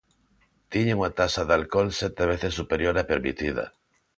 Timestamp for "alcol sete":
1.59-2.23